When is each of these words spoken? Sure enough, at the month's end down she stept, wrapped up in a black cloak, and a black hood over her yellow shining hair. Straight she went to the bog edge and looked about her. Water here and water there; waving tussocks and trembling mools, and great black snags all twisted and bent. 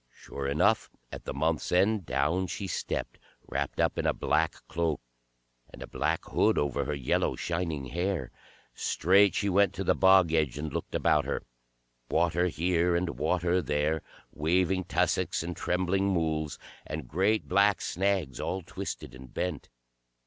Sure 0.15 0.47
enough, 0.47 0.89
at 1.11 1.25
the 1.25 1.31
month's 1.35 1.71
end 1.71 2.07
down 2.07 2.47
she 2.47 2.65
stept, 2.65 3.19
wrapped 3.47 3.79
up 3.79 3.99
in 3.99 4.07
a 4.07 4.15
black 4.15 4.55
cloak, 4.67 4.99
and 5.69 5.83
a 5.83 5.87
black 5.87 6.25
hood 6.29 6.57
over 6.57 6.85
her 6.85 6.95
yellow 6.95 7.35
shining 7.35 7.85
hair. 7.85 8.31
Straight 8.73 9.35
she 9.35 9.47
went 9.47 9.75
to 9.75 9.83
the 9.83 9.93
bog 9.93 10.33
edge 10.33 10.57
and 10.57 10.73
looked 10.73 10.95
about 10.95 11.25
her. 11.25 11.43
Water 12.09 12.47
here 12.47 12.95
and 12.95 13.19
water 13.19 13.61
there; 13.61 14.01
waving 14.31 14.85
tussocks 14.85 15.43
and 15.43 15.55
trembling 15.55 16.09
mools, 16.11 16.57
and 16.87 17.07
great 17.07 17.47
black 17.47 17.79
snags 17.79 18.39
all 18.39 18.63
twisted 18.63 19.13
and 19.13 19.31
bent. 19.35 19.69